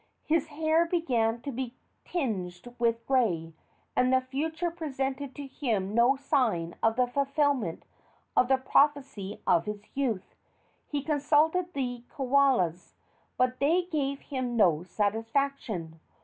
His 0.25 0.47
hair 0.47 0.83
began 0.87 1.41
to 1.41 1.51
be 1.51 1.75
tinged 2.05 2.73
with 2.79 3.05
gray, 3.05 3.53
and 3.95 4.11
the 4.11 4.19
future 4.19 4.71
presented 4.71 5.35
to 5.35 5.45
him 5.45 5.93
no 5.93 6.15
sign 6.15 6.73
of 6.81 6.95
the 6.95 7.05
fulfilment 7.05 7.85
of 8.35 8.47
the 8.47 8.57
prophecy 8.57 9.43
of 9.45 9.65
his 9.65 9.83
youth. 9.95 10.33
He 10.87 11.03
consulted 11.03 11.75
the 11.75 12.03
kaulas, 12.09 12.95
but 13.37 13.59
they 13.59 13.83
gave 13.91 14.21
him 14.21 14.57
no 14.57 14.81
satisfaction. 14.81 15.99